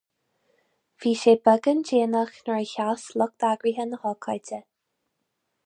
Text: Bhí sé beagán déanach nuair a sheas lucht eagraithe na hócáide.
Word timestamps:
Bhí 1.03 1.11
sé 1.23 1.33
beagán 1.49 1.83
déanach 1.89 2.33
nuair 2.47 2.63
a 2.63 2.69
sheas 2.71 3.05
lucht 3.23 3.47
eagraithe 3.51 3.87
na 3.91 4.01
hócáide. 4.07 4.61